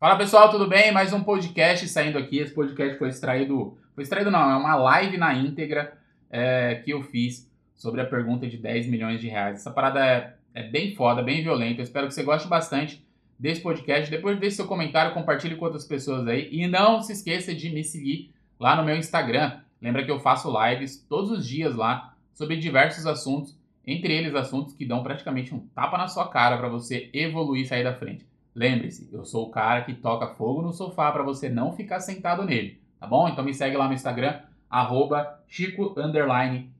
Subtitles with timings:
[0.00, 0.92] Fala pessoal, tudo bem?
[0.92, 2.38] Mais um podcast saindo aqui.
[2.38, 3.76] Esse podcast foi extraído.
[3.96, 5.98] Foi extraído não, é uma live na íntegra
[6.30, 9.56] é, que eu fiz sobre a pergunta de 10 milhões de reais.
[9.56, 11.80] Essa parada é, é bem foda, bem violenta.
[11.80, 13.04] Eu espero que você goste bastante
[13.36, 14.08] desse podcast.
[14.08, 16.48] Depois deixe seu comentário, compartilhe com outras pessoas aí.
[16.52, 19.58] E não se esqueça de me seguir lá no meu Instagram.
[19.82, 24.74] Lembra que eu faço lives todos os dias lá sobre diversos assuntos, entre eles assuntos
[24.74, 28.24] que dão praticamente um tapa na sua cara para você evoluir e sair da frente.
[28.54, 32.44] Lembre-se, eu sou o cara que toca fogo no sofá para você não ficar sentado
[32.44, 33.28] nele, tá bom?
[33.28, 35.94] Então me segue lá no Instagram, arroba Chico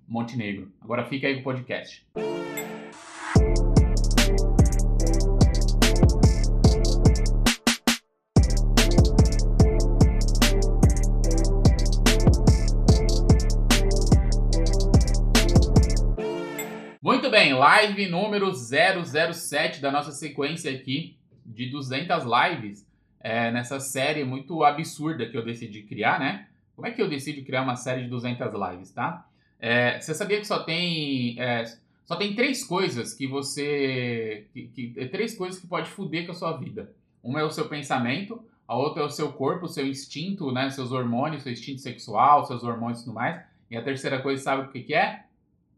[0.09, 0.73] Montenegro.
[0.81, 2.07] Agora fica aí com o podcast.
[17.01, 21.18] Muito bem, live número 007 da nossa sequência aqui
[21.49, 22.87] de 200 lives
[23.21, 26.47] é, nessa série muito absurda que eu decidi criar, né?
[26.77, 29.27] Como é que eu decido criar uma série de 200 lives, tá?
[29.59, 31.65] É, você sabia que só tem é,
[32.05, 36.33] só tem três coisas que você que, que, é três coisas que pode foder com
[36.33, 36.93] a sua vida.
[37.23, 40.71] Uma é o seu pensamento, a outra é o seu corpo, o seu instinto, né?
[40.71, 43.43] Seus hormônios, seu instinto sexual, seus hormônios e tudo mais.
[43.71, 45.25] E a terceira coisa, sabe o que, que é?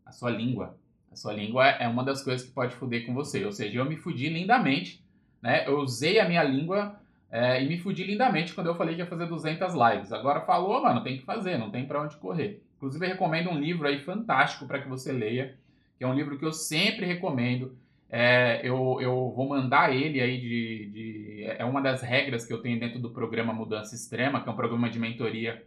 [0.04, 0.76] A sua língua.
[1.10, 3.44] A sua língua é uma das coisas que pode foder com você.
[3.44, 4.99] Ou seja, eu me fudi lindamente
[5.42, 5.66] né?
[5.66, 9.06] Eu usei a minha língua é, e me fudi lindamente quando eu falei que ia
[9.06, 10.12] fazer 200 lives.
[10.12, 12.62] Agora falou, mano, tem que fazer, não tem para onde correr.
[12.76, 15.54] Inclusive, eu recomendo um livro aí fantástico para que você leia,
[15.96, 17.76] que é um livro que eu sempre recomendo.
[18.08, 22.60] É, eu, eu vou mandar ele aí de, de, É uma das regras que eu
[22.60, 25.62] tenho dentro do programa Mudança Extrema, que é um programa de mentoria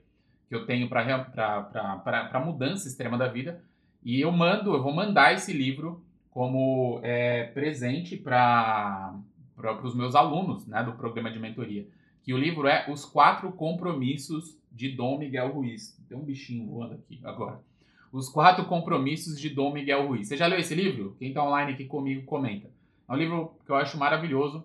[0.50, 3.64] que eu tenho para mudança extrema da vida.
[4.04, 9.16] E eu mando, eu vou mandar esse livro como é, presente para
[9.56, 11.88] para os meus alunos né, do programa de mentoria.
[12.24, 15.98] Que o livro é Os Quatro Compromissos de Dom Miguel Ruiz.
[16.08, 17.60] Tem um bichinho voando aqui agora.
[18.12, 20.28] Os Quatro Compromissos de Dom Miguel Ruiz.
[20.28, 21.16] Você já leu esse livro?
[21.20, 22.70] Quem está online aqui comigo comenta.
[23.08, 24.64] É um livro que eu acho maravilhoso,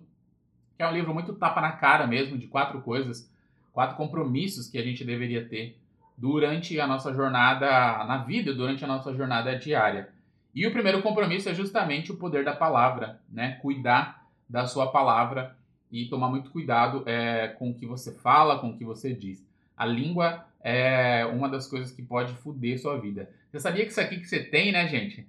[0.77, 3.29] que é um livro muito tapa na cara mesmo, de quatro coisas,
[3.73, 5.77] quatro compromissos que a gente deveria ter
[6.17, 7.67] durante a nossa jornada
[8.05, 10.09] na vida, durante a nossa jornada diária.
[10.53, 13.53] E o primeiro compromisso é justamente o poder da palavra, né?
[13.61, 14.18] Cuidar
[14.49, 15.55] da sua palavra
[15.91, 19.47] e tomar muito cuidado é, com o que você fala, com o que você diz.
[19.77, 23.29] A língua é uma das coisas que pode foder sua vida.
[23.51, 25.27] Você sabia que isso aqui que você tem, né, gente?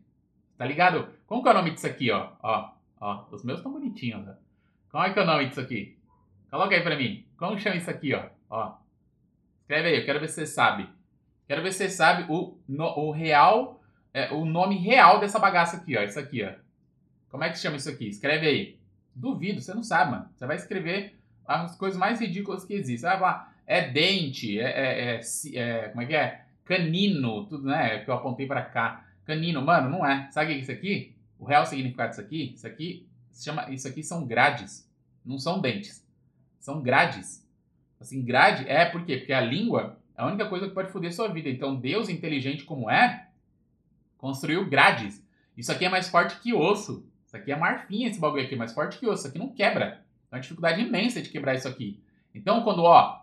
[0.59, 1.09] Tá ligado?
[1.27, 2.33] Como que é o nome disso aqui, ó?
[2.43, 2.71] Ó,
[3.01, 3.25] ó.
[3.31, 4.33] Os meus estão bonitinhos, ó.
[4.91, 5.97] Como é que é o nome disso aqui?
[6.51, 7.25] Coloca aí pra mim.
[7.37, 8.25] Como chama isso aqui, ó?
[8.51, 8.75] Ó.
[9.61, 10.89] Escreve aí, eu quero ver se você sabe.
[11.47, 13.81] Quero ver se você sabe o, no, o real,
[14.13, 16.03] é, o nome real dessa bagaça aqui, ó.
[16.03, 16.53] Isso aqui, ó.
[17.31, 18.09] Como é que chama isso aqui?
[18.09, 18.80] Escreve aí.
[19.15, 20.29] Duvido, você não sabe, mano.
[20.35, 22.99] Você vai escrever as coisas mais ridículas que existem.
[22.99, 26.45] Você vai falar, é dente, é, é, é, é, como é que é?
[26.65, 27.99] Canino, tudo, né?
[28.01, 29.05] Que eu apontei para cá.
[29.25, 30.29] Canino, mano, não é.
[30.31, 31.15] Sabe o que é isso aqui?
[31.39, 32.53] O real significado disso aqui?
[32.55, 34.89] Isso aqui se chama, isso aqui são grades.
[35.25, 36.07] Não são dentes.
[36.59, 37.47] São grades.
[38.01, 39.19] Assim, grade é por quê?
[39.19, 41.49] Porque a língua é a única coisa que pode foder sua vida.
[41.49, 43.29] Então, Deus, inteligente como é,
[44.19, 45.25] construiu grades.
[45.57, 47.07] Isso aqui é mais forte que osso.
[47.31, 49.21] Isso aqui é marfim, esse bagulho aqui, mais forte que osso.
[49.21, 50.03] Isso aqui não quebra.
[50.33, 52.03] É uma dificuldade imensa de quebrar isso aqui.
[52.35, 53.21] Então, quando, ó,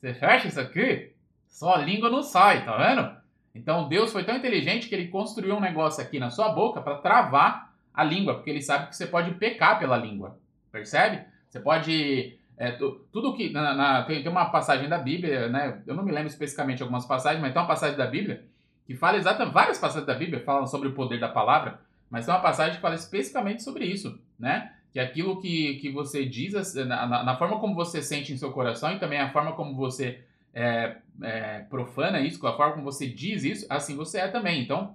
[0.00, 1.12] você fecha isso aqui,
[1.46, 3.14] sua língua não sai, tá vendo?
[3.54, 6.96] Então, Deus foi tão inteligente que ele construiu um negócio aqui na sua boca para
[6.96, 10.38] travar a língua, porque ele sabe que você pode pecar pela língua.
[10.72, 11.26] Percebe?
[11.46, 12.38] Você pode.
[12.56, 13.50] É, tudo que.
[13.50, 15.82] Na, na, tem, tem, uma passagem da Bíblia, né?
[15.86, 18.42] Eu não me lembro especificamente algumas passagens, mas tem uma passagem da Bíblia
[18.86, 19.52] que fala exatamente.
[19.52, 21.83] Várias passagens da Bíblia falam sobre o poder da palavra.
[22.10, 24.72] Mas tem uma passagem que fala especificamente sobre isso, né?
[24.92, 28.52] Que aquilo que, que você diz, na, na, na forma como você sente em seu
[28.52, 30.22] coração e também a forma como você
[30.54, 34.62] é, é, profana isso, com a forma como você diz isso, assim você é também.
[34.62, 34.94] Então,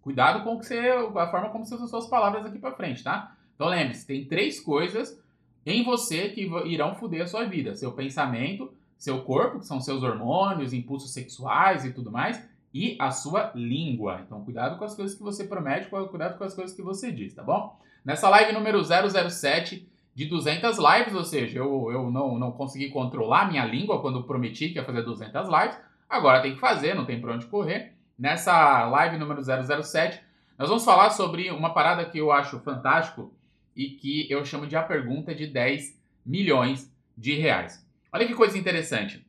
[0.00, 3.34] cuidado com que você, a forma como você usa suas palavras aqui para frente, tá?
[3.54, 5.20] Então lembre-se, tem três coisas
[5.66, 10.02] em você que irão foder a sua vida: seu pensamento, seu corpo, que são seus
[10.02, 12.42] hormônios, impulsos sexuais e tudo mais,
[12.74, 14.20] e a sua língua.
[14.26, 17.32] Então, cuidado com as coisas que você promete, cuidado com as coisas que você diz,
[17.32, 17.78] tá bom?
[18.04, 23.48] Nessa live número 007 de 200 lives, ou seja, eu, eu não, não consegui controlar
[23.48, 25.78] minha língua quando prometi que ia fazer 200 lives,
[26.10, 27.94] agora tem que fazer, não tem pra onde correr.
[28.18, 30.20] Nessa live número 007,
[30.58, 33.32] nós vamos falar sobre uma parada que eu acho fantástico
[33.76, 37.84] e que eu chamo de a pergunta de 10 milhões de reais.
[38.12, 39.23] Olha que coisa interessante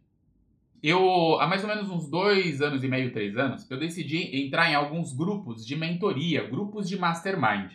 [0.82, 4.70] eu, há mais ou menos uns dois anos e meio, três anos, eu decidi entrar
[4.70, 7.72] em alguns grupos de mentoria, grupos de mastermind.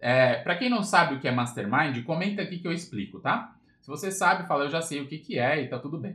[0.00, 3.54] É, para quem não sabe o que é mastermind, comenta aqui que eu explico, tá?
[3.80, 6.12] Se você sabe, fala, eu já sei o que, que é e tá tudo bem.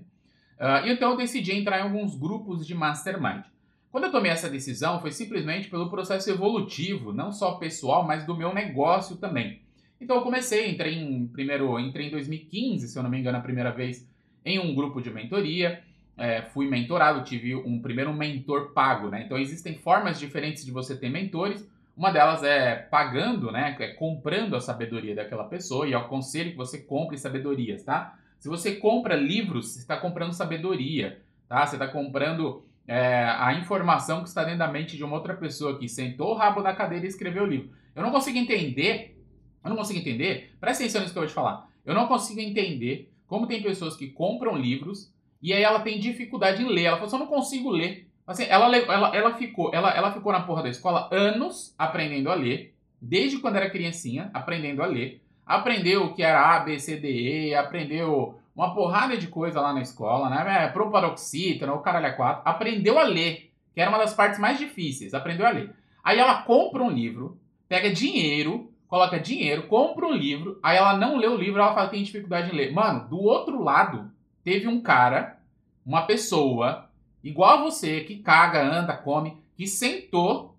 [0.60, 3.44] Uh, então eu decidi entrar em alguns grupos de mastermind.
[3.92, 8.36] Quando eu tomei essa decisão, foi simplesmente pelo processo evolutivo, não só pessoal, mas do
[8.36, 9.62] meu negócio também.
[10.00, 13.42] Então eu comecei, entrei em primeiro, entrei em 2015, se eu não me engano, a
[13.42, 14.08] primeira vez
[14.44, 15.82] em um grupo de mentoria.
[16.18, 19.24] É, fui mentorado, tive um primeiro mentor pago, né?
[19.26, 21.68] Então existem formas diferentes de você ter mentores.
[21.96, 23.76] Uma delas é pagando, né?
[23.80, 28.18] É comprando a sabedoria daquela pessoa e eu aconselho que você compre sabedorias, tá?
[28.40, 31.66] Se você compra livros, você está comprando sabedoria, tá?
[31.66, 35.78] Você está comprando é, a informação que está dentro da mente de uma outra pessoa
[35.78, 37.70] que sentou o rabo na cadeira e escreveu o livro.
[37.96, 39.20] Eu não consigo entender,
[39.64, 41.70] eu não consigo entender, presta atenção nisso que eu vou te falar.
[41.86, 45.14] Eu não consigo entender como tem pessoas que compram livros
[45.46, 46.86] e aí ela tem dificuldade em ler.
[46.86, 48.08] Ela assim, eu não consigo ler.
[48.26, 52.34] Assim, ela, ela, ela, ficou, ela, ela ficou na porra da escola anos aprendendo a
[52.34, 55.22] ler, desde quando era criancinha, aprendendo a ler.
[55.46, 59.72] Aprendeu o que era A, B, C, D, E, aprendeu uma porrada de coisa lá
[59.72, 60.64] na escola, né?
[60.64, 62.42] É, proparoxítona, o caralho a quatro.
[62.44, 65.14] Aprendeu a ler, que era uma das partes mais difíceis.
[65.14, 65.70] Aprendeu a ler.
[66.04, 67.38] Aí ela compra um livro,
[67.70, 71.86] pega dinheiro, coloca dinheiro, compra um livro, aí ela não lê o livro, ela fala
[71.88, 72.74] que tem dificuldade em ler.
[72.74, 74.10] Mano, do outro lado,
[74.46, 75.40] teve um cara,
[75.86, 76.90] uma pessoa,
[77.22, 80.56] igual a você, que caga, anda, come, que sentou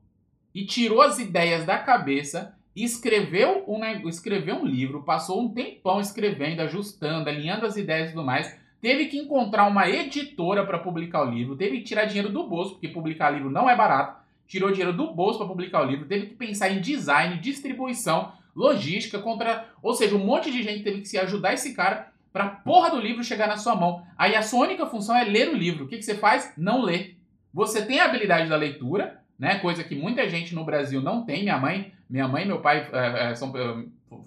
[0.54, 6.60] e tirou as ideias da cabeça escreveu um, escreveu um livro, passou um tempão escrevendo,
[6.60, 8.54] ajustando, alinhando as ideias e tudo mais.
[8.82, 12.72] Teve que encontrar uma editora para publicar o livro, teve que tirar dinheiro do bolso,
[12.72, 14.22] porque publicar livro não é barato.
[14.46, 19.18] Tirou dinheiro do bolso para publicar o livro, teve que pensar em design, distribuição, logística,
[19.18, 19.68] contra.
[19.82, 22.90] Ou seja, um monte de gente teve que se ajudar esse cara para a porra
[22.90, 24.04] do livro chegar na sua mão.
[24.14, 25.86] Aí a sua única função é ler o livro.
[25.86, 26.52] O que, que você faz?
[26.54, 27.14] Não lê.
[27.50, 29.58] Você tem a habilidade da leitura, né?
[29.58, 31.44] Coisa que muita gente no Brasil não tem.
[31.44, 33.50] Minha mãe, minha mãe e meu pai é, são,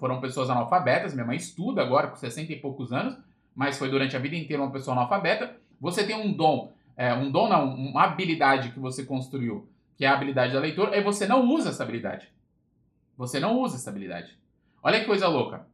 [0.00, 1.14] foram pessoas analfabetas.
[1.14, 3.16] Minha mãe estuda agora com 60 e poucos anos,
[3.54, 5.56] mas foi durante a vida inteira uma pessoa analfabeta.
[5.80, 10.08] Você tem um dom, é, um dom não, uma habilidade que você construiu, que é
[10.08, 12.28] a habilidade da leitura, e você não usa essa habilidade.
[13.16, 14.36] Você não usa essa habilidade.
[14.82, 15.64] Olha que coisa louca.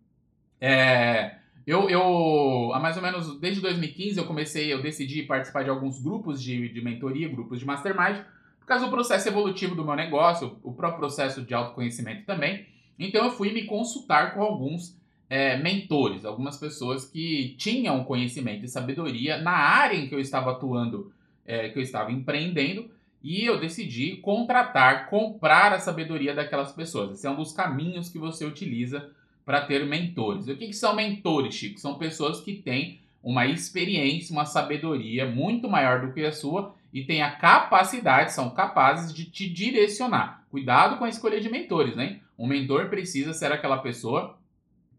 [0.61, 1.37] É,
[1.67, 6.01] eu, eu, há mais ou menos desde 2015, eu comecei, eu decidi participar de alguns
[6.01, 8.25] grupos de, de mentoria, grupos de mastermind,
[8.61, 12.67] por causa do processo evolutivo do meu negócio, o próprio processo de autoconhecimento também.
[12.97, 14.97] Então eu fui me consultar com alguns
[15.29, 20.53] é, mentores, algumas pessoas que tinham conhecimento e sabedoria na área em que eu estava
[20.53, 21.13] atuando,
[21.45, 22.89] é, que eu estava empreendendo,
[23.23, 27.11] e eu decidi contratar, comprar a sabedoria daquelas pessoas.
[27.11, 29.11] Esse é um dos caminhos que você utiliza
[29.47, 30.49] para ter mentores.
[30.49, 31.79] E o que, que são mentores, Chico?
[31.79, 37.05] São pessoas que têm uma experiência, uma sabedoria muito maior do que a sua e
[37.05, 40.45] têm a capacidade, são capazes de te direcionar.
[40.51, 42.19] Cuidado com a escolha de mentores, né?
[42.37, 44.37] Um mentor precisa ser aquela pessoa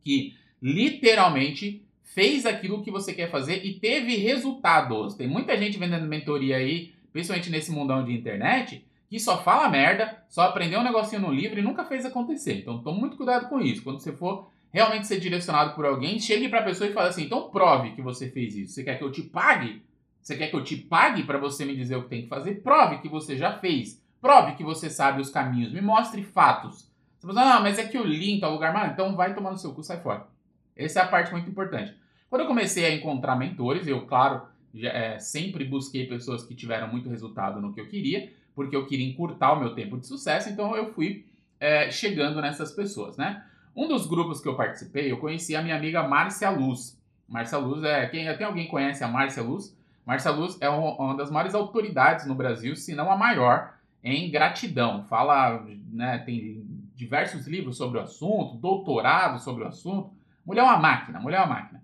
[0.01, 5.15] que literalmente fez aquilo que você quer fazer e teve resultados.
[5.15, 10.23] Tem muita gente vendendo mentoria aí, principalmente nesse mundão de internet, que só fala merda,
[10.27, 12.59] só aprendeu um negocinho no livro e nunca fez acontecer.
[12.59, 13.83] Então tome muito cuidado com isso.
[13.83, 17.23] Quando você for realmente ser direcionado por alguém, chegue para a pessoa e fale assim:
[17.23, 18.73] então prove que você fez isso.
[18.73, 19.81] Você quer que eu te pague?
[20.21, 22.61] Você quer que eu te pague para você me dizer o que tem que fazer?
[22.61, 24.03] Prove que você já fez.
[24.19, 25.71] Prove que você sabe os caminhos.
[25.71, 26.91] Me mostre fatos.
[27.17, 28.73] Você fala, ah, mas é que eu li em tal lugar.
[28.73, 30.27] Mano, então vai tomar no seu cu, sai fora.
[30.75, 31.95] Essa é a parte muito importante.
[32.29, 34.41] Quando eu comecei a encontrar mentores, eu, claro,
[34.73, 38.87] já, é, sempre busquei pessoas que tiveram muito resultado no que eu queria, porque eu
[38.87, 41.27] queria encurtar o meu tempo de sucesso, então eu fui
[41.59, 43.45] é, chegando nessas pessoas, né?
[43.75, 46.99] Um dos grupos que eu participei, eu conheci a minha amiga Márcia Luz.
[47.29, 48.07] Márcia Luz é.
[48.07, 49.77] Quem, tem alguém conhece a Márcia Luz?
[50.03, 55.03] Márcia Luz é uma das maiores autoridades no Brasil, se não a maior, em gratidão.
[55.03, 60.09] Fala, né, tem diversos livros sobre o assunto, doutorado sobre o assunto.
[60.43, 61.83] Mulher é uma máquina, mulher é uma máquina.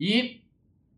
[0.00, 0.40] E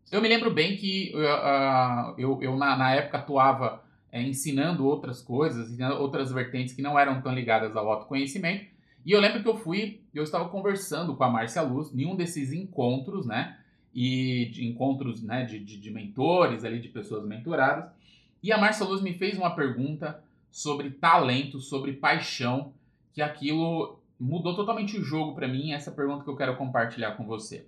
[0.09, 3.83] eu me lembro bem que uh, eu, eu na, na, época atuava
[4.17, 8.65] é, ensinando outras coisas, outras vertentes que não eram tão ligadas ao autoconhecimento.
[9.05, 12.15] E eu lembro que eu fui, eu estava conversando com a Márcia Luz em um
[12.15, 13.57] desses encontros, né?
[13.99, 17.89] e de encontros né, de, de, de, mentores ali, de pessoas mentoradas.
[18.43, 22.73] E a Marcia Luz me fez uma pergunta sobre talento, sobre paixão,
[23.11, 25.73] que aquilo mudou totalmente o jogo para mim.
[25.73, 27.65] Essa pergunta que eu quero compartilhar com você.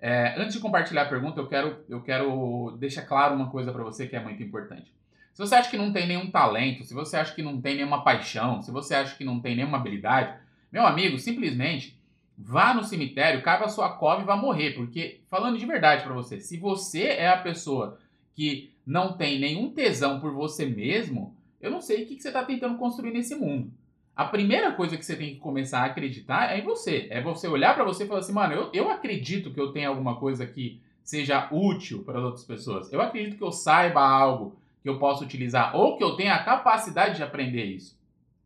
[0.00, 3.82] É, antes de compartilhar a pergunta, eu quero, eu quero deixar claro uma coisa para
[3.82, 4.92] você que é muito importante.
[5.34, 8.04] Se você acha que não tem nenhum talento, se você acha que não tem nenhuma
[8.04, 10.38] paixão, se você acha que não tem nenhuma habilidade,
[10.70, 11.98] meu amigo, simplesmente
[12.38, 14.74] vá no cemitério, cava a sua cova e vá morrer.
[14.74, 17.98] Porque, falando de verdade para você, se você é a pessoa
[18.32, 22.44] que não tem nenhum tesão por você mesmo, eu não sei o que, você está
[22.44, 23.72] tentando construir nesse mundo.
[24.14, 27.08] a primeira coisa que você tem que começar a acreditar é em você.
[27.10, 29.88] É você olhar para você e falar assim, mano, eu, eu acredito que eu tenho
[29.88, 32.92] alguma coisa que seja útil para as outras pessoas.
[32.92, 36.44] Eu acredito que eu saiba algo que eu possa utilizar ou que eu tenha a
[36.44, 37.98] capacidade de aprender isso.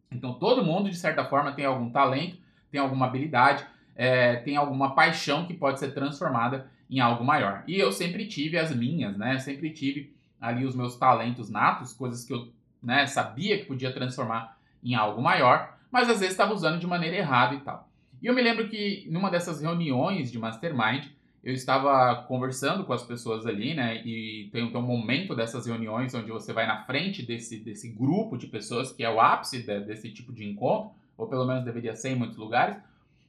[0.08, 2.38] Então, todo mundo, de certa forma, tem algum talento,
[2.70, 3.66] tem alguma habilidade,
[3.96, 7.64] é, tem alguma paixão que pode ser transformada em algo maior.
[7.66, 9.40] E eu sempre tive as minhas, né?
[9.40, 14.56] Sempre tive ali os meus talentos natos, coisas que eu né, sabia que podia transformar
[14.80, 17.88] em algo maior, mas às vezes estava usando de maneira errada e tal.
[18.22, 21.06] E eu me lembro que numa dessas reuniões de mastermind,
[21.48, 24.02] eu estava conversando com as pessoas ali, né?
[24.04, 28.36] E tem, tem um momento dessas reuniões onde você vai na frente desse, desse grupo
[28.36, 31.96] de pessoas, que é o ápice de, desse tipo de encontro, ou pelo menos deveria
[31.96, 32.76] ser em muitos lugares,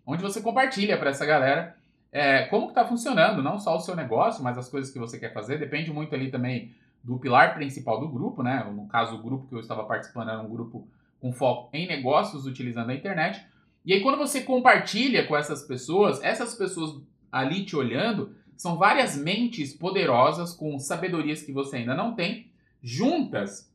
[0.06, 1.78] onde você compartilha para essa galera
[2.12, 5.18] é, como que está funcionando, não só o seu negócio, mas as coisas que você
[5.18, 5.58] quer fazer.
[5.58, 8.70] Depende muito ali também do pilar principal do grupo, né?
[8.70, 10.86] No caso, o grupo que eu estava participando era um grupo
[11.22, 13.46] com foco em negócios utilizando a internet.
[13.86, 19.16] E aí, quando você compartilha com essas pessoas, essas pessoas ali te olhando são várias
[19.16, 22.48] mentes poderosas com sabedorias que você ainda não tem,
[22.84, 23.72] juntas,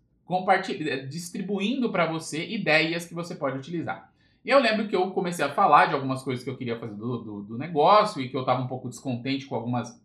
[1.08, 4.12] distribuindo para você ideias que você pode utilizar.
[4.44, 6.94] E eu lembro que eu comecei a falar de algumas coisas que eu queria fazer
[6.94, 9.98] do, do, do negócio e que eu estava um pouco descontente com algumas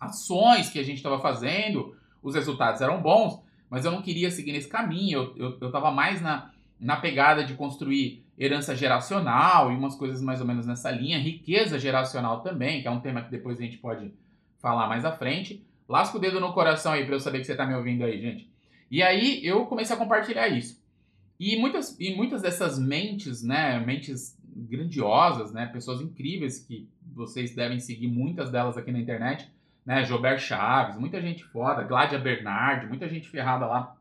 [0.00, 1.96] ações que a gente estava fazendo.
[2.20, 3.40] Os resultados eram bons,
[3.70, 5.32] mas eu não queria seguir nesse caminho.
[5.36, 10.46] Eu estava mais na, na pegada de construir herança geracional e umas coisas mais ou
[10.46, 14.12] menos nessa linha, riqueza geracional também, que é um tema que depois a gente pode
[14.60, 15.64] falar mais à frente.
[15.88, 18.20] Lasca o dedo no coração aí para eu saber que você está me ouvindo aí,
[18.20, 18.48] gente.
[18.90, 20.80] E aí eu comecei a compartilhar isso.
[21.38, 27.78] E muitas, e muitas dessas mentes, né, mentes grandiosas, né, pessoas incríveis que vocês devem
[27.78, 29.50] seguir, muitas delas aqui na internet,
[29.86, 33.96] né, Jober Chaves, muita gente foda, Gládia Bernardi, muita gente ferrada lá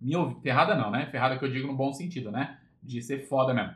[0.00, 0.40] me ouvindo.
[0.40, 1.06] Ferrada não, né?
[1.06, 2.58] Ferrada que eu digo no bom sentido, né?
[2.82, 3.74] De ser foda mesmo.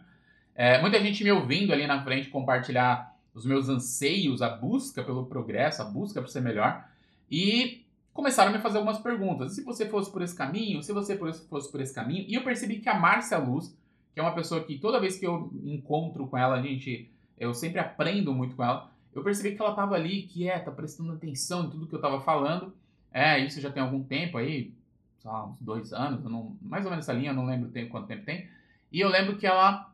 [0.54, 5.26] É, muita gente me ouvindo ali na frente compartilhar os meus anseios, a busca pelo
[5.26, 6.88] progresso, a busca por ser melhor.
[7.30, 9.52] E começaram a me fazer algumas perguntas.
[9.52, 12.24] Se você fosse por esse caminho, se você fosse por esse caminho.
[12.28, 13.76] E eu percebi que a Márcia Luz,
[14.14, 17.52] que é uma pessoa que toda vez que eu encontro com ela, a gente, eu
[17.52, 18.88] sempre aprendo muito com ela.
[19.12, 22.72] Eu percebi que ela estava ali quieta, prestando atenção em tudo que eu estava falando.
[23.12, 24.72] É, isso já tem algum tempo aí,
[25.24, 27.90] sei lá, uns dois anos, não, mais ou menos essa linha, eu não lembro tempo,
[27.90, 28.46] quanto tempo tem.
[28.92, 29.90] E eu lembro que ela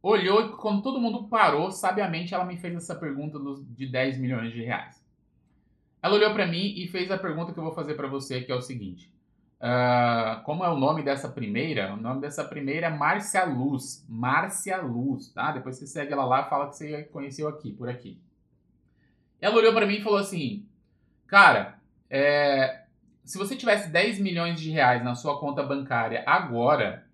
[0.00, 3.38] olhou e quando todo mundo parou, sabiamente ela me fez essa pergunta
[3.70, 5.04] de 10 milhões de reais.
[6.00, 8.52] Ela olhou para mim e fez a pergunta que eu vou fazer para você, que
[8.52, 9.12] é o seguinte.
[9.60, 11.94] Uh, como é o nome dessa primeira?
[11.94, 14.04] O nome dessa primeira é Márcia Luz.
[14.08, 15.52] Márcia Luz, tá?
[15.52, 18.18] Depois você segue ela lá e fala que você conheceu aqui, por aqui.
[19.40, 20.66] Ela olhou para mim e falou assim:
[21.28, 21.78] Cara,
[22.10, 22.81] é,
[23.24, 27.06] se você tivesse 10 milhões de reais na sua conta bancária agora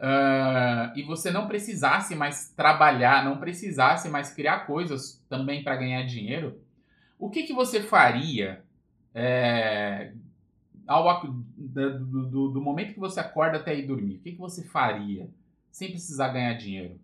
[0.00, 6.02] uh, e você não precisasse mais trabalhar, não precisasse mais criar coisas também para ganhar
[6.04, 6.60] dinheiro,
[7.18, 8.64] o que, que você faria
[9.14, 10.12] é,
[10.86, 11.22] ao,
[11.56, 14.16] do, do, do, momento que você acorda até ir dormir?
[14.16, 15.28] O que, que você faria
[15.70, 16.98] sem precisar ganhar dinheiro?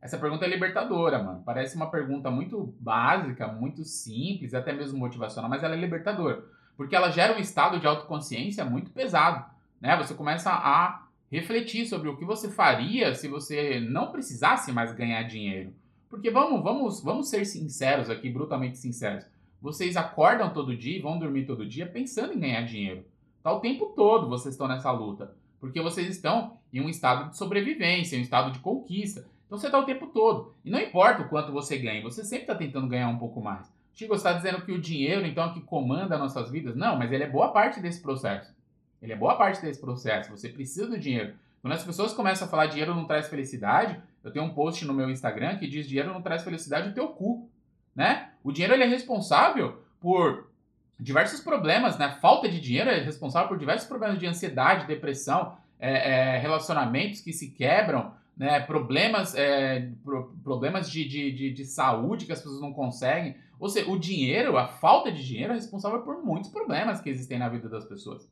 [0.00, 1.42] Essa pergunta é libertadora, mano.
[1.44, 6.44] Parece uma pergunta muito básica, muito simples, até mesmo motivacional, mas ela é libertadora
[6.76, 9.44] porque ela gera um estado de autoconsciência muito pesado,
[9.80, 9.96] né?
[9.96, 15.22] Você começa a refletir sobre o que você faria se você não precisasse mais ganhar
[15.24, 15.72] dinheiro.
[16.08, 19.24] Porque vamos, vamos, vamos ser sinceros aqui, brutalmente sinceros.
[19.60, 23.04] Vocês acordam todo dia e vão dormir todo dia pensando em ganhar dinheiro.
[23.42, 27.36] Tá o tempo todo vocês estão nessa luta, porque vocês estão em um estado de
[27.36, 29.26] sobrevivência, um estado de conquista.
[29.46, 30.54] Então você está o tempo todo.
[30.64, 33.70] E não importa o quanto você ganha, você sempre está tentando ganhar um pouco mais.
[33.94, 36.74] Chico, está dizendo que o dinheiro, então, é que comanda nossas vidas?
[36.74, 38.52] Não, mas ele é boa parte desse processo.
[39.00, 40.30] Ele é boa parte desse processo.
[40.30, 41.34] Você precisa do dinheiro.
[41.62, 44.92] Quando as pessoas começam a falar dinheiro não traz felicidade, eu tenho um post no
[44.92, 47.48] meu Instagram que diz dinheiro não traz felicidade o teu cu,
[47.94, 48.30] né?
[48.42, 50.48] O dinheiro ele é responsável por
[50.98, 52.18] diversos problemas, né?
[52.20, 57.32] Falta de dinheiro é responsável por diversos problemas de ansiedade, depressão, é, é, relacionamentos que
[57.32, 58.60] se quebram, né?
[58.60, 63.36] Problemas, é, pro, problemas de, de, de, de saúde que as pessoas não conseguem.
[63.58, 67.38] Ou seja, o dinheiro, a falta de dinheiro é responsável por muitos problemas que existem
[67.38, 68.28] na vida das pessoas.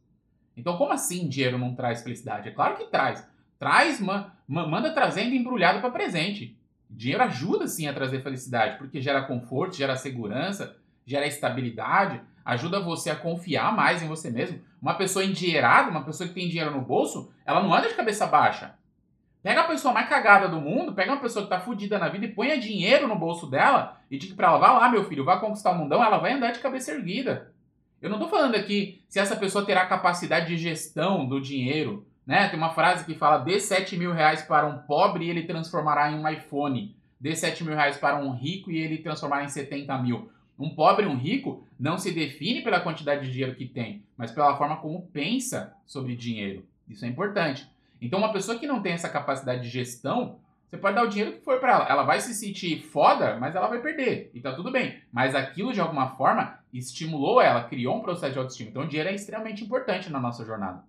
[0.57, 2.49] Então, como assim dinheiro não traz felicidade?
[2.49, 3.27] É claro que traz.
[3.59, 6.57] Traz, ma, ma, manda trazendo embrulhado para presente.
[6.91, 13.09] Dinheiro ajuda sim a trazer felicidade, porque gera conforto, gera segurança, gera estabilidade, ajuda você
[13.09, 14.61] a confiar mais em você mesmo.
[14.81, 18.27] Uma pessoa endinheirada, uma pessoa que tem dinheiro no bolso, ela não anda de cabeça
[18.27, 18.75] baixa.
[19.43, 22.27] Pega a pessoa mais cagada do mundo, pega uma pessoa que tá fudida na vida
[22.27, 25.39] e põe dinheiro no bolso dela e diga pra ela, vá lá, meu filho, vá
[25.39, 27.53] conquistar o mundão, ela vai andar de cabeça erguida.
[28.01, 32.49] Eu não tô falando aqui se essa pessoa terá capacidade de gestão do dinheiro, Né?
[32.49, 36.11] Tem uma frase que fala: dê 7 mil reais para um pobre e ele transformará
[36.11, 36.95] em um iPhone.
[37.21, 40.31] Dê 7 mil reais para um rico e ele transformará em 70 mil.
[40.59, 44.31] Um pobre e um rico não se define pela quantidade de dinheiro que tem, mas
[44.31, 46.65] pela forma como pensa sobre dinheiro.
[46.89, 47.69] Isso é importante.
[48.03, 51.33] Então, uma pessoa que não tem essa capacidade de gestão, você pode dar o dinheiro
[51.33, 51.87] que for para ela.
[51.89, 54.31] Ela vai se sentir foda, mas ela vai perder.
[54.35, 55.01] E tá tudo bem.
[55.13, 58.71] Mas aquilo, de alguma forma, estimulou ela, criou um processo de autoestima.
[58.71, 60.83] Então, o dinheiro é extremamente importante na nossa jornada.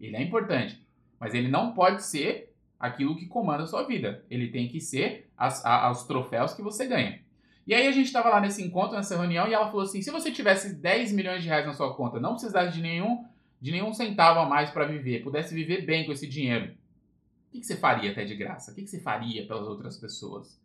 [0.00, 0.80] Ele é importante.
[1.18, 4.24] Mas ele não pode ser aquilo que comanda a sua vida.
[4.30, 7.20] Ele tem que ser as, a, os troféus que você ganha.
[7.66, 10.10] E aí a gente estava lá nesse encontro, nessa reunião, e ela falou assim: se
[10.10, 13.24] você tivesse 10 milhões de reais na sua conta, não precisasse de nenhum,
[13.60, 17.60] de nenhum centavo a mais para viver, pudesse viver bem com esse dinheiro, o que,
[17.60, 18.70] que você faria até de graça?
[18.70, 20.58] O que, que você faria pelas outras pessoas?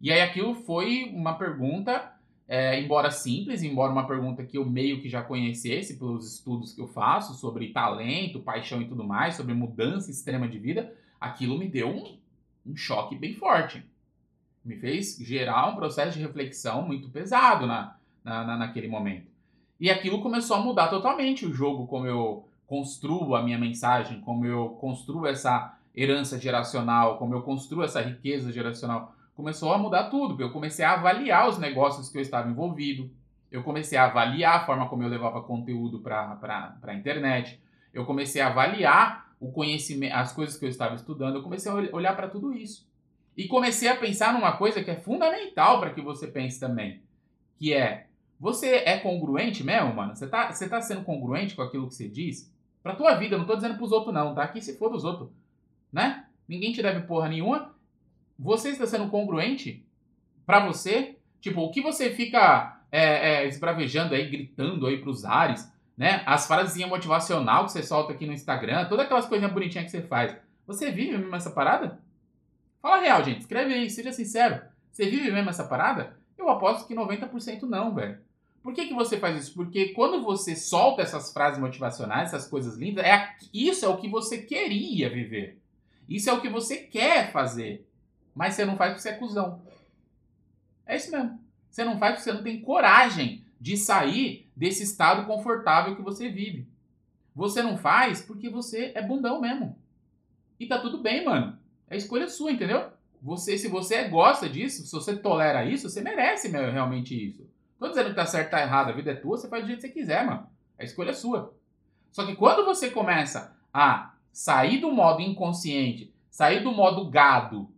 [0.00, 2.12] E aí aquilo foi uma pergunta,
[2.46, 6.80] é, embora simples, embora uma pergunta que eu meio que já conhecesse pelos estudos que
[6.80, 11.68] eu faço sobre talento, paixão e tudo mais, sobre mudança extrema de vida, aquilo me
[11.68, 12.18] deu um,
[12.66, 13.82] um choque bem forte
[14.64, 19.29] me fez gerar um processo de reflexão muito pesado na, na, na, naquele momento.
[19.80, 24.44] E aquilo começou a mudar totalmente o jogo, como eu construo a minha mensagem, como
[24.44, 29.14] eu construo essa herança geracional, como eu construo essa riqueza geracional.
[29.34, 33.10] Começou a mudar tudo, eu comecei a avaliar os negócios que eu estava envolvido,
[33.50, 37.58] eu comecei a avaliar a forma como eu levava conteúdo para a internet,
[37.92, 41.74] eu comecei a avaliar o conhecimento, as coisas que eu estava estudando, eu comecei a
[41.74, 42.86] olhar para tudo isso.
[43.34, 47.00] E comecei a pensar numa coisa que é fundamental para que você pense também,
[47.56, 48.09] que é
[48.40, 50.16] você é congruente mesmo, mano?
[50.16, 52.50] Você tá, você tá sendo congruente com aquilo que você diz?
[52.82, 54.42] Pra tua vida, não tô dizendo pros outros não, tá?
[54.42, 55.28] Aqui se for dos outros,
[55.92, 56.24] né?
[56.48, 57.74] Ninguém te deve porra nenhuma.
[58.38, 59.84] Você está sendo congruente
[60.46, 61.18] para você?
[61.38, 66.22] Tipo, o que você fica é, é, esbravejando aí, gritando aí pros ares, né?
[66.24, 70.02] As frases motivacional que você solta aqui no Instagram, todas aquelas coisinhas bonitinhas que você
[70.02, 70.34] faz.
[70.66, 72.00] Você vive mesmo essa parada?
[72.80, 73.40] Fala real, gente.
[73.40, 74.62] Escreve aí, seja sincero.
[74.90, 76.18] Você vive mesmo essa parada?
[76.38, 78.18] Eu aposto que 90% não, velho.
[78.62, 79.54] Por que, que você faz isso?
[79.54, 84.08] Porque quando você solta essas frases motivacionais, essas coisas lindas, é, isso é o que
[84.08, 85.58] você queria viver.
[86.08, 87.86] Isso é o que você quer fazer.
[88.34, 89.62] Mas você não faz porque você é cuzão.
[90.84, 91.40] É isso mesmo.
[91.70, 96.28] Você não faz porque você não tem coragem de sair desse estado confortável que você
[96.28, 96.66] vive.
[97.34, 99.76] Você não faz porque você é bundão mesmo.
[100.58, 101.58] E tá tudo bem, mano.
[101.88, 102.90] É escolha sua, entendeu?
[103.22, 107.48] Você, se você gosta disso, se você tolera isso, você merece realmente isso.
[107.80, 109.80] Tô dizendo que tá certo, tá errado, a vida é tua, você faz do jeito
[109.80, 110.46] que você quiser, mano.
[110.78, 111.54] A escolha é sua.
[112.12, 117.70] Só que quando você começa a sair do modo inconsciente, sair do modo gado,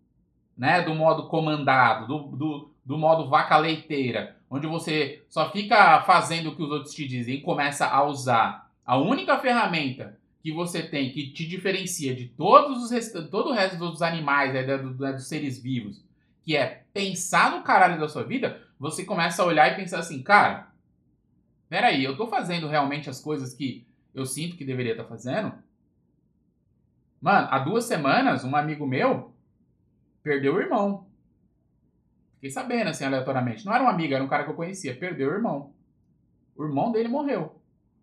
[0.59, 6.51] né, do modo comandado, do, do, do modo vaca leiteira, onde você só fica fazendo
[6.51, 10.83] o que os outros te dizem e começa a usar a única ferramenta que você
[10.83, 15.13] tem que te diferencia de todos os todo o resto dos animais, né, do, do,
[15.13, 16.05] dos seres vivos,
[16.43, 20.23] que é pensar no caralho da sua vida, você começa a olhar e pensar assim,
[20.23, 20.73] cara,
[21.69, 25.55] peraí, eu tô fazendo realmente as coisas que eu sinto que deveria estar tá fazendo?
[27.21, 29.33] Mano, há duas semanas, um amigo meu
[30.23, 31.07] perdeu o irmão.
[32.35, 33.65] Fiquei sabendo, assim, aleatoriamente.
[33.65, 34.97] Não era um amigo, era um cara que eu conhecia.
[34.97, 35.73] Perdeu o irmão.
[36.57, 37.61] O irmão dele morreu.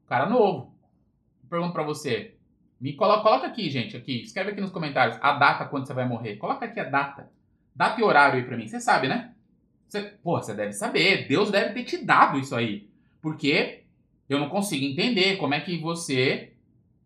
[0.07, 0.73] Cara novo
[1.49, 2.35] pergunto para você.
[2.79, 4.21] Me coloca, coloca aqui, gente, aqui.
[4.21, 6.37] Escreve aqui nos comentários a data quando você vai morrer.
[6.37, 7.29] Coloca aqui a data.
[7.75, 8.67] Data e horário aí pra mim.
[8.67, 9.33] Você sabe, né?
[9.89, 11.27] Você, pô, você deve saber.
[11.27, 12.87] Deus deve ter te dado isso aí.
[13.21, 13.81] Porque
[14.29, 16.51] eu não consigo entender como é que você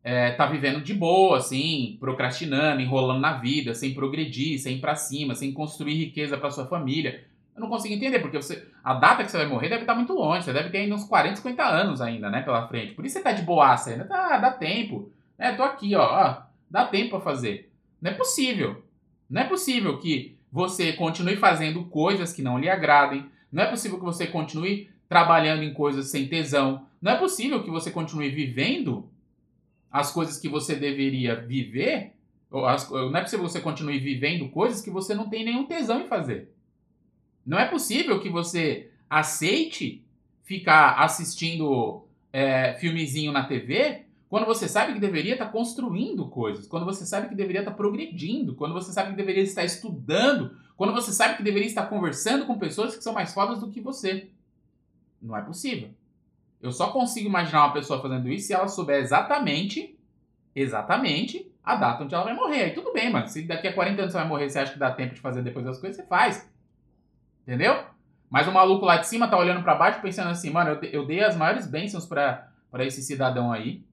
[0.03, 4.95] é, tá vivendo de boa, assim, procrastinando, enrolando na vida, sem progredir, sem ir pra
[4.95, 7.23] cima, sem construir riqueza para sua família.
[7.55, 10.13] Eu não consigo entender, porque você, a data que você vai morrer deve estar muito
[10.13, 10.43] longe.
[10.43, 12.93] Você deve ter ainda uns 40, 50 anos ainda, né, pela frente.
[12.93, 14.03] Por isso você tá de boaça ainda.
[14.03, 15.09] Tá, dá tempo.
[15.37, 16.41] É, tô aqui, ó, ó.
[16.69, 17.71] Dá tempo para fazer.
[18.01, 18.83] Não é possível.
[19.29, 23.25] Não é possível que você continue fazendo coisas que não lhe agradem.
[23.51, 26.85] Não é possível que você continue trabalhando em coisas sem tesão.
[27.01, 29.09] Não é possível que você continue vivendo
[29.91, 32.11] as coisas que você deveria viver.
[32.67, 36.01] As, não é possível que você continue vivendo coisas que você não tem nenhum tesão
[36.01, 36.53] em fazer.
[37.43, 40.03] Não é possível que você aceite
[40.43, 44.03] ficar assistindo é, filmezinho na TV
[44.33, 48.55] quando você sabe que deveria estar construindo coisas, quando você sabe que deveria estar progredindo,
[48.55, 52.57] quando você sabe que deveria estar estudando, quando você sabe que deveria estar conversando com
[52.57, 54.31] pessoas que são mais fodas do que você.
[55.21, 55.91] Não é possível.
[56.59, 59.95] Eu só consigo imaginar uma pessoa fazendo isso se ela souber exatamente,
[60.55, 62.63] exatamente a data onde ela vai morrer.
[62.63, 63.27] Aí tudo bem, mano.
[63.27, 65.43] Se daqui a 40 anos você vai morrer, você acha que dá tempo de fazer
[65.43, 66.51] depois das coisas, você faz.
[67.43, 67.83] Entendeu?
[68.31, 71.05] Mas o maluco lá de cima tá olhando para baixo pensando assim, mano, eu, eu
[71.05, 73.83] dei as maiores bênçãos para esse cidadão aí.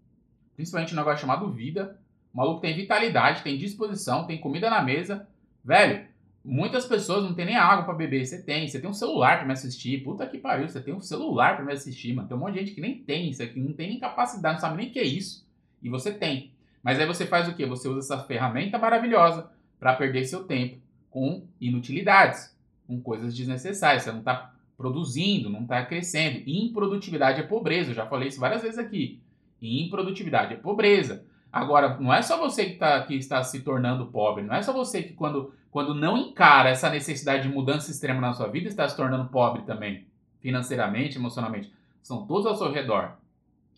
[0.60, 1.98] Principalmente um negócio chamado vida.
[2.34, 5.26] O maluco tem vitalidade, tem disposição, tem comida na mesa.
[5.64, 6.04] Velho,
[6.44, 8.26] muitas pessoas não tem nem água para beber.
[8.26, 8.68] Você tem.
[8.68, 10.04] Você tem um celular para me assistir.
[10.04, 12.28] Puta que pariu, você tem um celular para me assistir, mano.
[12.28, 14.60] Tem um monte de gente que nem tem isso aqui, não tem nem capacidade, não
[14.60, 15.48] sabe nem o que é isso.
[15.82, 16.52] E você tem.
[16.82, 17.64] Mas aí você faz o quê?
[17.64, 20.76] Você usa essa ferramenta maravilhosa para perder seu tempo
[21.08, 22.54] com inutilidades,
[22.86, 24.02] com coisas desnecessárias.
[24.02, 26.42] Você não está produzindo, não está crescendo.
[26.46, 27.92] Improdutividade é pobreza.
[27.92, 29.22] Eu já falei isso várias vezes aqui.
[29.60, 31.24] Improdutividade é pobreza.
[31.52, 34.72] Agora, não é só você que, tá, que está se tornando pobre, não é só
[34.72, 38.88] você que, quando, quando não encara essa necessidade de mudança extrema na sua vida, está
[38.88, 40.06] se tornando pobre também,
[40.40, 41.72] financeiramente, emocionalmente.
[42.02, 43.16] São todos ao seu redor.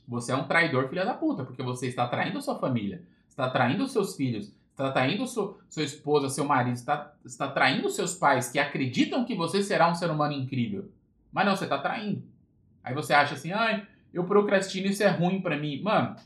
[0.07, 3.87] Você é um traidor, filha da puta, porque você está traindo sua família, está traindo
[3.87, 8.59] seus filhos, está traindo seu, sua esposa, seu marido, está, está traindo seus pais que
[8.59, 10.91] acreditam que você será um ser humano incrível.
[11.33, 12.23] Mas não, você está traindo.
[12.85, 15.81] Aí você acha assim, ai, eu procrastino, isso é ruim para mim.
[15.81, 16.17] Mano,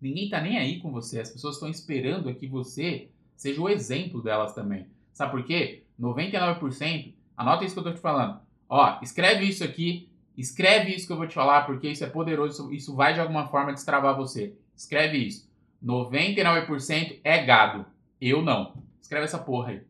[0.00, 1.20] Ninguém tá nem aí com você.
[1.20, 4.86] As pessoas estão esperando que você seja o exemplo delas também.
[5.12, 5.82] Sabe por quê?
[6.00, 8.40] 99%, anota isso que eu tô te falando.
[8.68, 12.72] Ó, escreve isso aqui, escreve isso que eu vou te falar, porque isso é poderoso,
[12.72, 14.54] isso vai de alguma forma destravar você.
[14.76, 15.48] Escreve isso.
[15.84, 17.84] 99% é gado.
[18.20, 18.74] Eu não.
[19.00, 19.82] Escreve essa porra aí.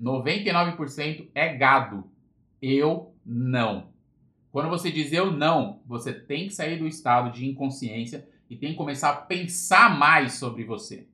[0.00, 2.04] 99% é gado.
[2.62, 3.89] Eu não.
[4.52, 8.70] Quando você diz eu não, você tem que sair do estado de inconsciência e tem
[8.70, 11.06] que começar a pensar mais sobre você.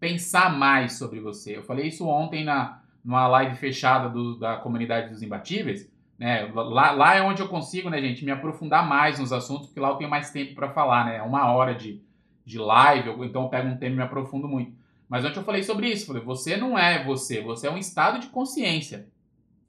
[0.00, 1.56] Pensar mais sobre você.
[1.56, 5.92] Eu falei isso ontem na numa live fechada do, da comunidade dos imbatíveis.
[6.18, 6.50] Né?
[6.54, 9.90] Lá, lá é onde eu consigo, né, gente, me aprofundar mais nos assuntos, porque lá
[9.90, 11.20] eu tenho mais tempo para falar, né?
[11.22, 12.00] Uma hora de,
[12.46, 14.72] de live, eu, então eu pego um tema e me aprofundo muito.
[15.06, 16.06] Mas ontem eu falei sobre isso.
[16.06, 19.06] Falei, você não é você, você é um estado de consciência.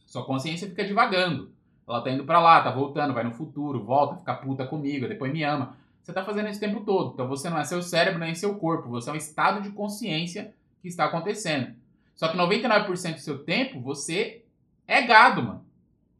[0.06, 1.52] Sua consciência fica divagando.
[1.88, 5.32] Ela tá indo para lá, tá voltando, vai no futuro, volta, fica puta comigo, depois
[5.32, 5.78] me ama.
[6.02, 7.14] Você está fazendo esse tempo todo.
[7.14, 10.54] Então você não é seu cérebro nem seu corpo, você é um estado de consciência
[10.82, 11.74] que está acontecendo.
[12.16, 14.44] Só que 99% do seu tempo você
[14.88, 15.66] é gado, mano.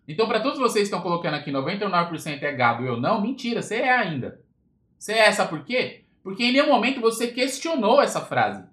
[0.08, 3.78] Então, para todos vocês que estão colocando aqui 99% é gado eu não, mentira, você
[3.78, 4.40] é ainda.
[5.00, 6.04] Você é, sabe por quê?
[6.24, 8.64] Porque em nenhum momento você questionou essa frase.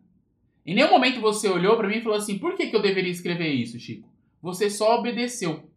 [0.65, 3.11] Em nenhum momento você olhou para mim e falou assim: por que, que eu deveria
[3.11, 4.09] escrever isso, Chico?
[4.41, 5.69] Você só obedeceu.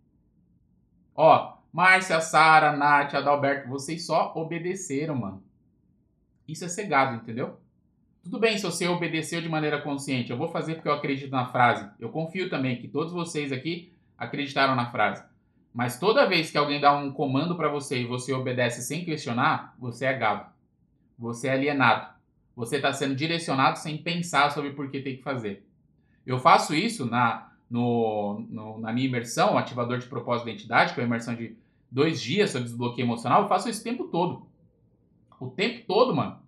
[1.15, 5.43] Ó, Márcia, Sara, Nath, Adalberto, vocês só obedeceram, mano.
[6.47, 7.58] Isso é cegado, entendeu?
[8.23, 10.32] Tudo bem se você obedeceu de maneira consciente.
[10.32, 11.89] Eu vou fazer porque eu acredito na frase.
[11.99, 15.23] Eu confio também que todos vocês aqui acreditaram na frase.
[15.73, 19.75] Mas toda vez que alguém dá um comando para você e você obedece sem questionar,
[19.78, 20.49] você é gado.
[21.19, 22.13] Você é alienado.
[22.56, 25.67] Você está sendo direcionado sem pensar sobre por que tem que fazer.
[26.25, 30.99] Eu faço isso na, no, no, na minha imersão, ativador de propósito de identidade, que
[31.01, 31.57] é uma imersão de
[31.91, 34.47] dois dias sobre desbloqueio emocional, eu faço isso o tempo todo.
[35.38, 36.39] O tempo todo, mano.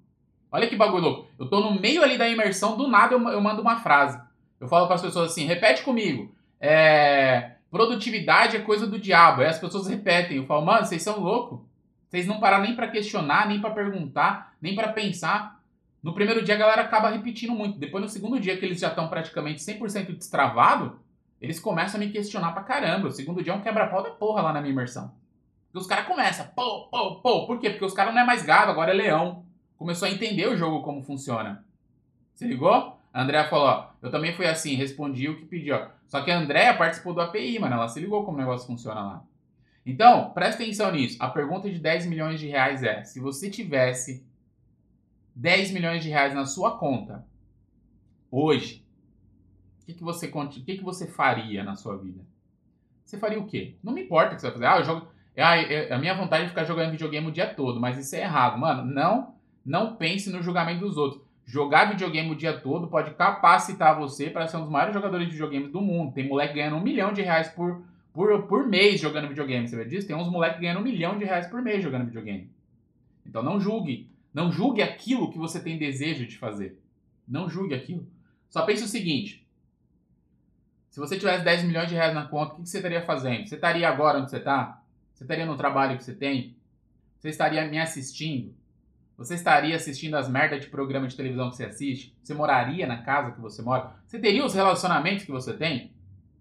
[0.49, 1.27] Olha que bagulho louco.
[1.37, 4.17] Eu tô no meio ali da imersão, do nada eu, eu mando uma frase.
[4.57, 6.33] Eu falo para as pessoas assim, repete comigo.
[6.61, 9.41] É, produtividade é coisa do diabo.
[9.41, 10.37] Aí as pessoas repetem.
[10.37, 11.59] Eu falo, mano, vocês são loucos.
[12.07, 15.59] Vocês não param nem para questionar, nem para perguntar, nem para pensar.
[16.01, 17.77] No primeiro dia a galera acaba repetindo muito.
[17.77, 20.97] Depois no segundo dia que eles já estão praticamente 100% destravado,
[21.41, 23.08] eles começam a me questionar pra caramba.
[23.08, 25.13] O segundo dia é um quebra-pau da porra lá na minha imersão.
[25.73, 27.45] E os caras começam, pô, pô, pô.
[27.45, 27.69] Por quê?
[27.69, 29.45] Porque os caras não é mais gado, agora é leão.
[29.78, 31.63] Começou a entender o jogo como funciona.
[32.34, 32.97] Se ligou?
[33.13, 35.88] A Andrea falou, ó, eu também fui assim, respondi o que pediu, ó.
[36.08, 39.02] Só que a Andrea participou do API, mano, ela se ligou como o negócio funciona
[39.02, 39.23] lá.
[39.86, 41.17] Então, presta atenção nisso.
[41.19, 44.26] A pergunta de 10 milhões de reais é, se você tivesse
[45.36, 47.26] 10 milhões de reais na sua conta,
[48.32, 48.84] hoje,
[49.88, 52.19] que, que, você, o que, que você faria na sua vida?
[53.06, 53.76] Você faria o quê?
[53.82, 54.65] Não me importa o que você vai fazer.
[54.65, 57.97] Ah, eu jogo, ah, a minha vontade é ficar jogando videogame o dia todo, mas
[57.97, 58.60] isso é errado.
[58.60, 59.34] Mano, não,
[59.65, 61.21] não pense no julgamento dos outros.
[61.45, 65.32] Jogar videogame o dia todo pode capacitar você para ser um dos maiores jogadores de
[65.32, 66.13] videogame do mundo.
[66.13, 69.86] Tem moleque ganhando um milhão de reais por, por, por mês jogando videogame, você vê
[69.86, 70.06] disso?
[70.06, 72.52] Tem uns moleques ganhando um milhão de reais por mês jogando videogame.
[73.26, 74.10] Então não julgue.
[74.34, 76.78] Não julgue aquilo que você tem desejo de fazer.
[77.26, 78.06] Não julgue aquilo.
[78.50, 79.46] Só pense o seguinte.
[80.97, 83.47] Se você tivesse 10 milhões de reais na conta, o que você estaria fazendo?
[83.47, 84.81] Você estaria agora onde você está?
[85.13, 86.57] Você estaria no trabalho que você tem?
[87.19, 88.51] Você estaria me assistindo?
[89.15, 92.17] Você estaria assistindo as merdas de programa de televisão que você assiste?
[92.23, 93.91] Você moraria na casa que você mora?
[94.07, 95.91] Você teria os relacionamentos que você tem?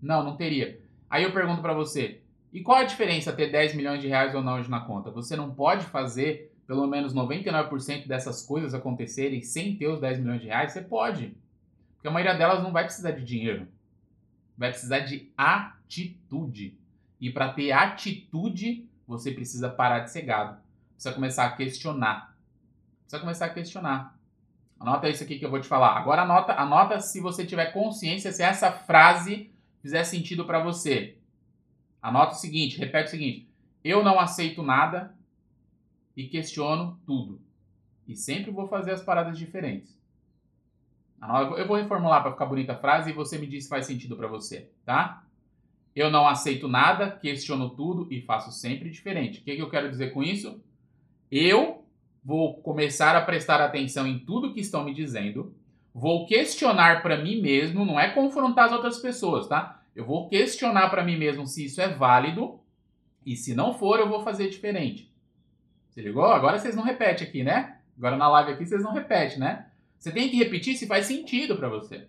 [0.01, 0.81] Não, não teria.
[1.11, 4.43] Aí eu pergunto para você, e qual a diferença ter 10 milhões de reais ou
[4.43, 5.11] não hoje na conta?
[5.11, 10.41] Você não pode fazer pelo menos 99% dessas coisas acontecerem sem ter os 10 milhões
[10.41, 10.73] de reais?
[10.73, 11.37] Você pode.
[11.97, 13.69] Porque a maioria delas não vai precisar de dinheiro.
[14.57, 16.79] Vai precisar de atitude.
[17.21, 20.59] E para ter atitude, você precisa parar de ser gado.
[20.95, 22.37] Precisa começar a questionar.
[23.03, 24.19] Precisa começar a questionar.
[24.79, 25.97] Anota isso aqui que eu vou te falar.
[25.97, 31.17] Agora anota, anota se você tiver consciência se essa frase fizer sentido para você.
[32.03, 33.49] Anota o seguinte, repete o seguinte:
[33.83, 35.15] eu não aceito nada
[36.17, 37.41] e questiono tudo.
[38.07, 39.97] E sempre vou fazer as paradas diferentes.
[41.59, 44.17] Eu vou reformular para ficar bonita a frase e você me diz se faz sentido
[44.17, 45.25] para você, tá?
[45.95, 49.41] Eu não aceito nada, questiono tudo e faço sempre diferente.
[49.41, 50.61] O que, que eu quero dizer com isso?
[51.31, 51.85] Eu
[52.25, 55.55] vou começar a prestar atenção em tudo que estão me dizendo,
[55.95, 59.81] vou questionar para mim mesmo, não é confrontar as outras pessoas, tá?
[59.95, 62.61] Eu vou questionar para mim mesmo se isso é válido
[63.25, 65.11] e se não for, eu vou fazer diferente.
[65.91, 66.27] Se ligou?
[66.27, 67.79] Agora vocês não repetem aqui, né?
[67.97, 69.67] Agora na live aqui vocês não repetem, né?
[70.07, 72.07] Você tem que repetir se faz sentido para você.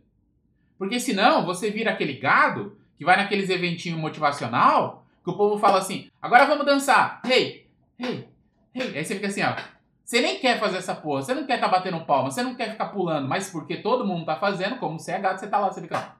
[0.77, 5.79] Porque senão você vira aquele gado que vai naqueles eventinhos motivacional que o povo fala
[5.79, 7.19] assim: agora vamos dançar.
[7.25, 7.65] Hey,
[7.97, 8.27] hey,
[8.75, 8.97] hey.
[8.99, 9.55] Aí você fica assim, ó.
[10.05, 12.53] Você nem quer fazer essa porra, você não quer estar tá batendo palma, você não
[12.53, 15.57] quer ficar pulando, mas porque todo mundo tá fazendo, como você é gado, você tá
[15.57, 16.15] lá, você fica.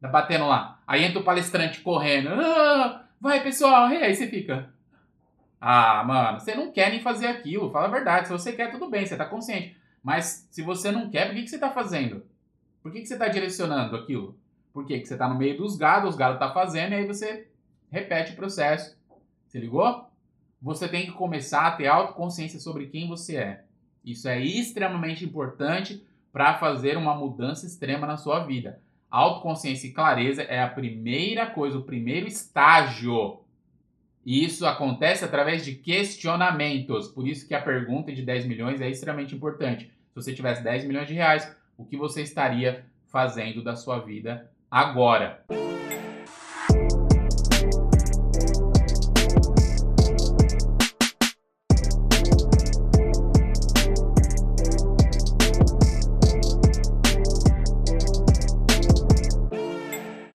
[0.00, 0.78] Tá batendo lá.
[0.86, 2.28] Aí entra o palestrante correndo.
[2.28, 3.90] Ah, vai, pessoal.
[3.90, 4.70] E aí você fica.
[5.60, 7.72] Ah, mano, você não quer nem fazer aquilo.
[7.72, 8.28] Fala a verdade.
[8.28, 9.84] Se você quer, tudo bem, você tá consciente.
[10.06, 12.22] Mas se você não quer, por que, que você tá fazendo?
[12.80, 14.38] Por que, que você tá direcionando aquilo?
[14.72, 14.94] Por quê?
[14.94, 17.48] Porque você tá no meio dos gados, os gados tá fazendo, e aí você
[17.90, 18.96] repete o processo.
[19.48, 20.08] Se ligou?
[20.62, 23.64] Você tem que começar a ter autoconsciência sobre quem você é.
[24.04, 28.80] Isso é extremamente importante para fazer uma mudança extrema na sua vida.
[29.10, 33.40] Autoconsciência e clareza é a primeira coisa, o primeiro estágio.
[34.24, 37.08] E isso acontece através de questionamentos.
[37.08, 39.95] Por isso que a pergunta de 10 milhões é extremamente importante.
[40.16, 44.50] Se você tivesse 10 milhões de reais, o que você estaria fazendo da sua vida
[44.70, 45.44] agora.